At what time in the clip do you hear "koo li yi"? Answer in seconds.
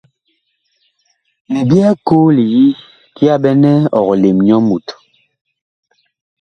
2.07-2.65